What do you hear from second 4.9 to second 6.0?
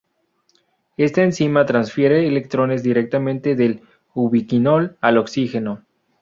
al oxígeno.